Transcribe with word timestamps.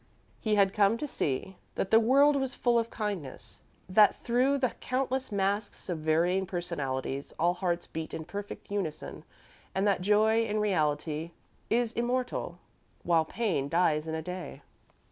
He 0.39 0.55
had 0.55 0.73
come 0.73 0.97
to 0.97 1.07
see 1.07 1.57
that 1.75 1.91
the 1.91 1.99
world 1.99 2.35
was 2.35 2.55
full 2.55 2.79
of 2.79 2.89
kindness; 2.89 3.59
that 3.87 4.15
through 4.23 4.57
the 4.57 4.71
countless 4.81 5.31
masks 5.31 5.89
of 5.89 5.99
varying 5.99 6.47
personalities, 6.47 7.33
all 7.37 7.53
hearts 7.53 7.85
beat 7.85 8.11
in 8.11 8.25
perfect 8.25 8.71
unison, 8.71 9.23
and 9.75 9.85
that 9.85 10.01
joy, 10.01 10.43
in 10.43 10.59
reality, 10.59 11.33
is 11.69 11.93
immortal, 11.93 12.57
while 13.03 13.25
pain 13.25 13.69
dies 13.69 14.07
in 14.07 14.15
a 14.15 14.23
day. 14.23 14.63